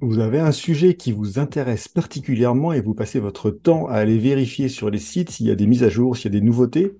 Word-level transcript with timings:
Vous 0.00 0.20
avez 0.20 0.38
un 0.38 0.52
sujet 0.52 0.94
qui 0.94 1.10
vous 1.10 1.40
intéresse 1.40 1.88
particulièrement 1.88 2.72
et 2.72 2.80
vous 2.80 2.94
passez 2.94 3.18
votre 3.18 3.50
temps 3.50 3.88
à 3.88 3.94
aller 3.94 4.16
vérifier 4.16 4.68
sur 4.68 4.90
les 4.90 5.00
sites 5.00 5.30
s'il 5.30 5.46
y 5.46 5.50
a 5.50 5.56
des 5.56 5.66
mises 5.66 5.82
à 5.82 5.88
jour, 5.88 6.16
s'il 6.16 6.32
y 6.32 6.36
a 6.36 6.38
des 6.38 6.46
nouveautés, 6.46 6.92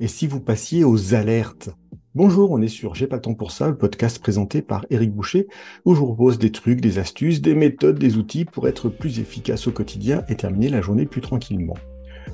et 0.00 0.08
si 0.08 0.26
vous 0.26 0.40
passiez 0.40 0.82
aux 0.82 1.14
alertes. 1.14 1.68
Bonjour, 2.14 2.50
on 2.50 2.62
est 2.62 2.68
sur 2.68 2.94
J'ai 2.94 3.06
pas 3.06 3.16
le 3.16 3.22
temps 3.22 3.34
pour 3.34 3.50
ça, 3.50 3.68
le 3.68 3.76
podcast 3.76 4.18
présenté 4.18 4.62
par 4.62 4.86
Eric 4.88 5.12
Boucher, 5.12 5.46
où 5.84 5.94
je 5.94 6.00
vous 6.00 6.06
propose 6.06 6.38
des 6.38 6.50
trucs, 6.50 6.80
des 6.80 6.98
astuces, 6.98 7.42
des 7.42 7.54
méthodes, 7.54 7.98
des 7.98 8.16
outils 8.16 8.46
pour 8.46 8.66
être 8.66 8.88
plus 8.88 9.20
efficace 9.20 9.66
au 9.66 9.70
quotidien 9.70 10.24
et 10.30 10.34
terminer 10.34 10.70
la 10.70 10.80
journée 10.80 11.04
plus 11.04 11.20
tranquillement. 11.20 11.74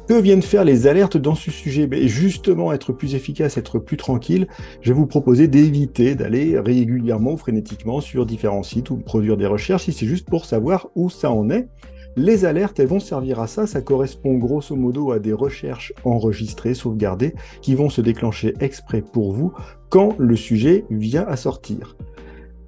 Que 0.09 0.21
viennent 0.21 0.43
faire 0.43 0.65
les 0.65 0.87
alertes 0.87 1.17
dans 1.17 1.35
ce 1.35 1.51
sujet? 1.51 1.87
Ben 1.87 2.07
Justement, 2.07 2.73
être 2.73 2.93
plus 2.93 3.15
efficace, 3.15 3.57
être 3.57 3.79
plus 3.79 3.97
tranquille, 3.97 4.47
je 4.81 4.93
vais 4.93 4.99
vous 4.99 5.07
proposer 5.07 5.49
d'éviter 5.49 6.15
d'aller 6.15 6.59
régulièrement 6.59 7.37
frénétiquement 7.37 8.01
sur 8.01 8.27
différents 8.27 8.63
sites 8.63 8.91
ou 8.91 8.97
produire 8.97 9.37
des 9.37 9.47
recherches 9.47 9.85
si 9.85 9.93
c'est 9.93 10.07
juste 10.07 10.29
pour 10.29 10.45
savoir 10.45 10.89
où 10.95 11.11
ça 11.11 11.31
en 11.31 11.51
est. 11.51 11.69
Les 12.17 12.45
alertes, 12.45 12.79
elles 12.79 12.87
vont 12.87 13.01
servir 13.01 13.41
à 13.41 13.47
ça. 13.47 13.67
Ça 13.67 13.81
correspond 13.81 14.35
grosso 14.35 14.77
modo 14.77 15.11
à 15.11 15.19
des 15.19 15.33
recherches 15.33 15.93
enregistrées, 16.05 16.75
sauvegardées, 16.75 17.35
qui 17.61 17.75
vont 17.75 17.91
se 17.91 18.01
déclencher 18.01 18.55
exprès 18.61 19.03
pour 19.03 19.33
vous 19.33 19.53
quand 19.89 20.15
le 20.19 20.37
sujet 20.37 20.85
vient 20.91 21.27
à 21.27 21.37
sortir. 21.37 21.97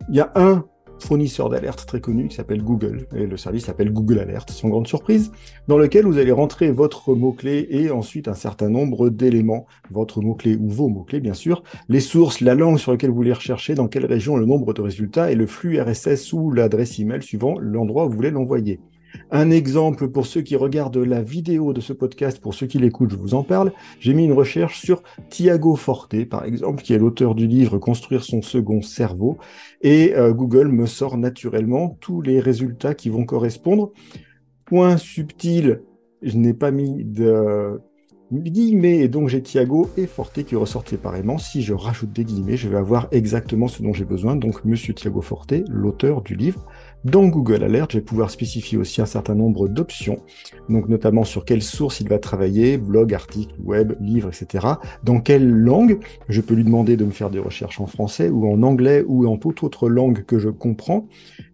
Il 0.09 0.17
y 0.17 0.21
a 0.21 0.33
un 0.35 0.65
fournisseur 1.01 1.49
d'alerte 1.49 1.87
très 1.87 2.01
connu 2.01 2.29
qui 2.29 2.37
s'appelle 2.37 2.63
Google, 2.63 3.07
et 3.15 3.27
le 3.27 3.37
service 3.37 3.67
s'appelle 3.67 3.93
Google 3.93 4.19
Alert, 4.19 4.51
sans 4.51 4.69
grande 4.69 4.87
surprise, 4.87 5.33
dans 5.69 5.79
lequel 5.79 6.05
vous 6.05 6.19
allez 6.19 6.33
rentrer 6.33 6.71
votre 6.71 7.15
mot-clé 7.15 7.67
et 7.71 7.91
ensuite 7.91 8.29
un 8.29 8.35
certain 8.35 8.69
nombre 8.69 9.11
d'éléments, 9.11 9.67
votre 9.91 10.21
mot-clé 10.21 10.57
ou 10.57 10.69
vos 10.69 10.89
mots-clés 10.89 11.21
bien 11.21 11.35
sûr, 11.35 11.63
les 11.89 12.01
sources, 12.01 12.41
la 12.41 12.55
langue 12.55 12.79
sur 12.79 12.93
laquelle 12.93 13.11
vous 13.11 13.17
voulez 13.17 13.33
rechercher, 13.33 13.75
dans 13.75 13.89
quelle 13.89 14.07
région, 14.07 14.37
le 14.37 14.47
nombre 14.47 14.73
de 14.73 14.83
résultats 14.83 15.31
et 15.31 15.35
le 15.35 15.47
flux 15.47 15.81
RSS 15.81 16.33
ou 16.33 16.51
l'adresse 16.51 16.99
email 16.99 17.23
suivant 17.23 17.59
l'endroit 17.59 18.07
où 18.07 18.11
vous 18.11 18.17
voulez 18.17 18.31
l'envoyer. 18.31 18.81
Un 19.31 19.51
exemple 19.51 20.09
pour 20.09 20.25
ceux 20.25 20.43
qui 20.43 20.55
regardent 20.55 20.99
la 20.99 21.21
vidéo 21.21 21.73
de 21.73 21.81
ce 21.81 21.93
podcast, 21.93 22.41
pour 22.41 22.55
ceux 22.55 22.67
qui 22.67 22.79
l'écoutent, 22.79 23.11
je 23.11 23.17
vous 23.17 23.35
en 23.35 23.43
parle. 23.43 23.73
J'ai 23.99 24.15
mis 24.15 24.25
une 24.25 24.33
recherche 24.33 24.81
sur 24.81 25.03
Tiago 25.31 25.75
Forte, 25.75 26.25
par 26.27 26.45
exemple, 26.45 26.83
qui 26.83 26.93
est 26.93 26.99
l'auteur 26.99 27.35
du 27.35 27.49
livre 27.49 27.79
Construire 27.79 28.23
son 28.23 28.41
second 28.41 28.83
cerveau. 28.83 29.37
Et 29.83 30.15
euh, 30.15 30.33
Google 30.33 30.69
me 30.69 30.87
sort 30.87 31.19
naturellement 31.19 31.99
tous 32.01 32.21
les 32.21 32.39
résultats 32.39 32.95
qui 32.95 33.09
vont 33.09 33.25
correspondre. 33.25 33.93
Point 34.65 34.97
subtil, 34.97 35.83
je 36.23 36.37
n'ai 36.37 36.55
pas 36.55 36.71
mis 36.71 37.05
de 37.05 37.81
guillemets, 38.33 38.99
et 38.99 39.09
donc 39.09 39.29
j'ai 39.29 39.43
Thiago 39.43 39.91
et 39.97 40.07
Forte 40.07 40.43
qui 40.45 40.57
ressortent 40.57 40.89
séparément. 40.89 41.39
Si 41.39 41.63
je 41.63 41.75
rajoute 41.75 42.13
des 42.13 42.25
guillemets, 42.25 42.57
je 42.57 42.69
vais 42.69 42.77
avoir 42.77 43.09
exactement 43.13 43.69
ce 43.69 43.83
dont 43.83 43.93
j'ai 43.93 44.05
besoin. 44.05 44.37
Donc 44.37 44.65
Monsieur 44.65 44.95
Thiago 44.95 45.21
Forte, 45.21 45.55
l'auteur 45.69 46.23
du 46.23 46.35
livre. 46.35 46.67
Dans 47.07 47.29
Google 47.29 47.63
Alert, 47.63 47.93
je 47.93 47.99
vais 47.99 48.05
pouvoir 48.05 48.31
spécifier 48.31 48.77
aussi 48.79 49.01
un 49.01 49.07
certain 49.07 49.37
nombre 49.37 49.69
d'options, 49.69 50.19
donc 50.69 50.89
notamment 50.89 51.23
sur 51.23 51.45
quelle 51.45 51.63
source 51.63 52.01
il 52.01 52.09
va 52.09 52.19
travailler, 52.19 52.79
blog, 52.79 53.15
article, 53.15 53.55
web, 53.63 53.93
livre, 54.01 54.29
etc. 54.29 54.67
Dans 55.05 55.21
quelle 55.21 55.49
langue, 55.49 56.01
je 56.29 56.41
peux 56.41 56.55
lui 56.55 56.65
demander 56.65 56.97
de 56.97 57.05
me 57.05 57.13
faire 57.13 57.31
des 57.31 57.39
recherches 57.39 57.81
en 57.81 57.87
français 57.87 58.29
ou 58.29 58.51
en 58.51 58.61
anglais 58.65 59.05
ou 59.07 59.25
en 59.29 59.37
toute 59.37 59.63
autre 59.63 59.89
langue 59.89 60.25
que 60.25 60.41
je 60.41 60.49
comprends. 60.49 61.07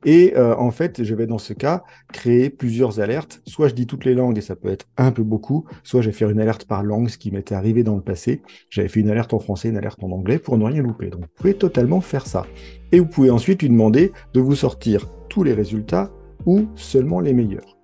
Et 0.07 0.33
euh, 0.39 0.57
en 0.57 0.71
fait, 0.71 1.05
je 1.05 1.15
vais 1.15 1.27
dans 1.27 1.39
ce 1.39 1.53
cas 1.53 1.85
créer 2.15 2.49
plusieurs 2.49 3.01
alertes. 3.01 3.43
Soit 3.47 3.69
je 3.69 3.75
dis 3.75 3.87
toutes 3.87 4.07
les 4.07 4.15
langues 4.15 4.39
et 4.39 4.43
ça 4.43 4.57
peut 4.57 4.71
être 4.71 4.87
un 4.97 5.13
peu 5.13 5.23
beaucoup, 5.23 5.67
soit 5.83 6.01
je 6.01 6.07
vais 6.07 6.17
faire 6.17 6.31
une 6.31 6.41
alerte 6.41 6.62
par 6.65 6.83
langue, 6.83 7.09
ce 7.09 7.19
qui 7.19 7.31
m'était 7.31 7.55
arrivé 7.55 7.83
dans 7.83 7.97
le 7.97 8.03
passé. 8.03 8.43
J'avais 8.71 8.89
fait 8.89 9.01
une 9.01 9.11
alerte 9.11 9.35
en 9.35 9.39
français, 9.39 9.69
une 9.69 9.77
alerte 9.77 10.03
en 10.03 10.11
anglais 10.11 10.39
pour 10.39 10.59
ne 10.59 10.65
rien 10.65 10.83
louper. 10.83 11.11
Donc 11.11 11.23
vous 11.23 11.35
pouvez 11.35 11.55
totalement 11.55 12.01
faire 12.01 12.27
ça. 12.27 12.47
Et 12.93 13.01
vous 13.01 13.07
pouvez 13.07 13.31
ensuite 13.31 13.63
lui 13.63 13.69
demander 13.69 14.13
de 14.35 14.41
vous 14.41 14.55
sortir 14.55 15.11
tous 15.29 15.43
les 15.43 15.55
résultats 15.55 16.11
ou 16.47 16.67
seulement 16.75 17.21
les 17.21 17.33
meilleurs. 17.33 17.79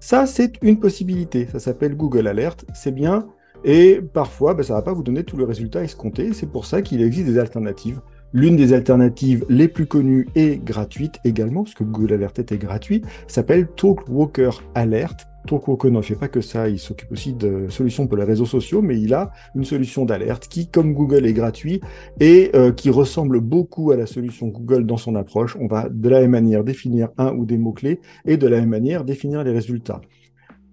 Ça, 0.00 0.26
c'est 0.26 0.52
une 0.62 0.78
possibilité. 0.78 1.48
Ça 1.50 1.58
s'appelle 1.58 1.96
Google 1.96 2.28
Alert. 2.28 2.64
C'est 2.74 2.94
bien. 2.94 3.26
Et 3.64 4.00
parfois, 4.00 4.54
ben, 4.54 4.62
ça 4.62 4.74
ne 4.74 4.78
va 4.78 4.82
pas 4.82 4.92
vous 4.92 5.02
donner 5.02 5.24
tous 5.24 5.36
les 5.36 5.44
résultats 5.44 5.82
escomptés. 5.82 6.32
C'est 6.32 6.50
pour 6.50 6.66
ça 6.66 6.82
qu'il 6.82 7.02
existe 7.02 7.26
des 7.26 7.38
alternatives. 7.38 8.00
L'une 8.32 8.56
des 8.56 8.72
alternatives 8.72 9.44
les 9.48 9.68
plus 9.68 9.86
connues 9.86 10.28
et 10.34 10.58
gratuites 10.58 11.18
également, 11.24 11.64
parce 11.64 11.74
que 11.74 11.84
Google 11.84 12.14
Alert 12.14 12.38
était 12.38 12.58
gratuit, 12.58 13.02
s'appelle 13.26 13.66
Talkwalker 13.68 14.50
Alert. 14.74 15.27
Talkwalker 15.48 15.90
ne 15.90 16.02
fait 16.02 16.14
pas 16.14 16.28
que 16.28 16.40
ça, 16.40 16.68
il 16.68 16.78
s'occupe 16.78 17.10
aussi 17.10 17.32
de 17.32 17.68
solutions 17.68 18.06
pour 18.06 18.16
les 18.16 18.24
réseaux 18.24 18.46
sociaux, 18.46 18.82
mais 18.82 19.00
il 19.00 19.14
a 19.14 19.30
une 19.54 19.64
solution 19.64 20.04
d'alerte 20.04 20.48
qui, 20.48 20.68
comme 20.68 20.92
Google 20.92 21.26
est 21.26 21.32
gratuit 21.32 21.80
et 22.20 22.50
euh, 22.54 22.70
qui 22.70 22.90
ressemble 22.90 23.40
beaucoup 23.40 23.90
à 23.90 23.96
la 23.96 24.06
solution 24.06 24.48
Google 24.48 24.84
dans 24.84 24.96
son 24.96 25.14
approche. 25.14 25.56
On 25.60 25.66
va 25.66 25.88
de 25.88 26.08
la 26.08 26.20
même 26.20 26.32
manière 26.32 26.64
définir 26.64 27.08
un 27.16 27.34
ou 27.34 27.46
des 27.46 27.56
mots-clés 27.56 28.00
et 28.26 28.36
de 28.36 28.46
la 28.46 28.60
même 28.60 28.68
manière 28.68 29.04
définir 29.04 29.42
les 29.42 29.52
résultats. 29.52 30.00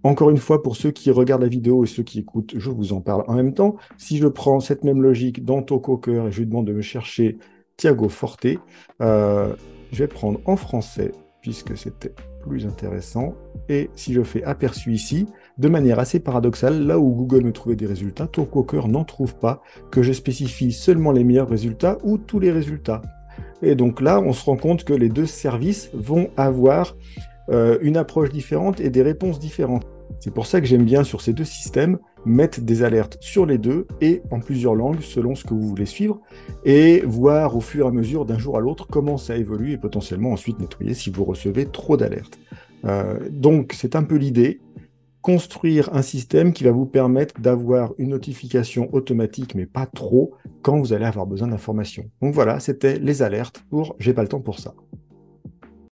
Encore 0.04 0.30
une 0.30 0.38
fois, 0.38 0.62
pour 0.62 0.76
ceux 0.76 0.92
qui 0.92 1.10
regardent 1.10 1.42
la 1.42 1.48
vidéo 1.48 1.84
et 1.84 1.88
ceux 1.88 2.04
qui 2.04 2.20
écoutent, 2.20 2.54
je 2.58 2.70
vous 2.70 2.94
en 2.94 3.02
parle 3.02 3.24
en 3.28 3.34
même 3.34 3.54
temps. 3.54 3.78
Si 3.98 4.18
je 4.18 4.28
prends 4.28 4.60
cette 4.60 4.84
même 4.84 5.02
logique 5.02 5.44
dans 5.44 5.64
Talkwalker 5.64 6.28
et 6.28 6.32
je 6.32 6.40
lui 6.40 6.48
demande 6.48 6.68
de 6.68 6.74
me 6.74 6.82
chercher 6.82 7.38
Thiago 7.78 8.10
Forte, 8.10 8.46
euh, 9.02 9.56
je 9.92 9.98
vais 10.00 10.08
prendre 10.08 10.40
en 10.46 10.58
français 10.58 11.12
puisque 11.42 11.76
c'était 11.78 12.14
plus 12.48 12.66
intéressant. 12.66 13.34
Et 13.70 13.90
si 13.96 14.14
je 14.14 14.24
fais 14.24 14.44
aperçu 14.44 14.94
ici, 14.94 15.28
de 15.58 15.68
manière 15.68 16.00
assez 16.00 16.20
paradoxale, 16.20 16.86
là 16.86 17.00
où 17.00 17.12
Google 17.12 17.44
me 17.44 17.52
trouvait 17.52 17.76
des 17.76 17.86
résultats, 17.86 18.28
Talkwalker 18.28 18.88
n'en 18.88 19.04
trouve 19.04 19.36
pas, 19.36 19.62
que 19.92 20.04
je 20.04 20.14
spécifie 20.14 20.72
seulement 20.72 21.12
les 21.12 21.24
meilleurs 21.24 21.50
résultats 21.50 21.98
ou 22.04 22.18
tous 22.18 22.40
les 22.40 22.52
résultats. 22.52 23.02
Et 23.62 23.76
donc 23.76 24.02
là, 24.02 24.22
on 24.22 24.34
se 24.34 24.46
rend 24.46 24.58
compte 24.58 24.84
que 24.84 24.94
les 24.94 25.10
deux 25.10 25.26
services 25.26 25.90
vont 25.94 26.30
avoir 26.38 26.96
euh, 27.50 27.78
une 27.82 27.98
approche 27.98 28.30
différente 28.30 28.80
et 28.80 28.90
des 28.90 29.02
réponses 29.02 29.40
différentes. 29.40 29.86
C'est 30.20 30.34
pour 30.34 30.46
ça 30.46 30.62
que 30.62 30.68
j'aime 30.68 30.84
bien 30.84 31.04
sur 31.04 31.22
ces 31.22 31.34
deux 31.34 31.46
systèmes 31.46 31.98
mettre 32.26 32.62
des 32.62 32.84
alertes 32.84 33.18
sur 33.22 33.46
les 33.46 33.58
deux 33.58 33.88
et 34.02 34.22
en 34.32 34.40
plusieurs 34.40 34.76
langues 34.76 35.02
selon 35.02 35.36
ce 35.36 35.44
que 35.44 35.54
vous 35.54 35.68
voulez 35.68 35.86
suivre 35.86 36.20
et 36.64 37.02
voir 37.06 37.56
au 37.56 37.62
fur 37.62 37.86
et 37.86 37.90
à 37.90 37.92
mesure 37.92 38.26
d'un 38.26 38.38
jour 38.38 38.58
à 38.58 38.60
l'autre 38.60 38.88
comment 38.88 39.18
ça 39.18 39.38
évolue 39.38 39.72
et 39.72 39.78
potentiellement 39.78 40.32
ensuite 40.32 40.60
nettoyer 40.60 40.94
si 40.94 41.10
vous 41.10 41.24
recevez 41.24 41.66
trop 41.66 41.98
d'alertes. 41.98 42.40
Euh, 42.86 43.18
donc 43.30 43.74
c'est 43.74 43.96
un 43.96 44.04
peu 44.04 44.16
l'idée, 44.16 44.62
construire 45.22 45.90
un 45.94 46.02
système 46.02 46.54
qui 46.54 46.64
va 46.64 46.72
vous 46.72 46.86
permettre 46.86 47.40
d'avoir 47.42 47.94
une 47.98 48.10
notification 48.10 48.94
automatique 48.94 49.56
mais 49.56 49.66
pas 49.66 49.86
trop 49.86 50.34
quand 50.62 50.78
vous 50.80 50.94
allez 50.94 51.06
avoir 51.06 51.26
besoin 51.26 51.48
d'informations. 51.48 52.10
Donc 52.22 52.34
voilà, 52.34 52.60
c'était 52.60 53.00
les 53.00 53.22
alertes 53.22 53.64
pour 53.70 53.96
J'ai 54.00 54.14
pas 54.14 54.22
le 54.22 54.28
temps 54.28 54.42
pour 54.42 54.60
ça. 54.60 54.74